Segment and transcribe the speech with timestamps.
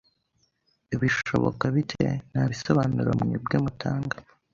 [1.01, 4.15] Bishoboka bite?nta bisobanuro mwebwe mutanga